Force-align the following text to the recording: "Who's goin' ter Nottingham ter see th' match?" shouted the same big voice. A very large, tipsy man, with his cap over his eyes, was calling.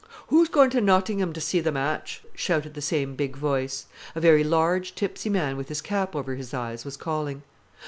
"Who's 0.29 0.49
goin' 0.49 0.71
ter 0.71 0.79
Nottingham 0.79 1.31
ter 1.31 1.39
see 1.41 1.61
th' 1.61 1.71
match?" 1.71 2.23
shouted 2.33 2.73
the 2.73 2.81
same 2.81 3.13
big 3.13 3.37
voice. 3.37 3.85
A 4.15 4.19
very 4.19 4.43
large, 4.43 4.95
tipsy 4.95 5.29
man, 5.29 5.57
with 5.57 5.69
his 5.69 5.79
cap 5.79 6.15
over 6.15 6.33
his 6.33 6.55
eyes, 6.55 6.83
was 6.83 6.97
calling. 6.97 7.43